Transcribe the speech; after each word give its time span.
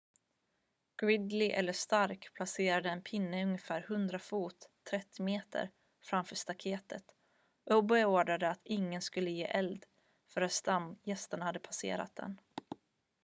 gridley 1.01 1.49
eller 1.51 1.73
stark 1.73 2.33
placerade 2.33 2.89
en 2.89 3.01
pinne 3.01 3.43
ungefär 3.45 3.81
100 3.87 4.19
fot 4.19 4.69
30 4.89 5.27
m 5.27 5.41
framför 6.01 6.35
staketet 6.35 7.03
och 7.69 7.85
beordrade 7.85 8.49
att 8.49 8.59
ingen 8.63 9.01
skulle 9.01 9.31
ge 9.31 9.43
eld 9.43 9.85
förrän 10.33 10.49
stamgärsterna 10.49 11.53
passerat 11.63 12.15
den 12.15 12.41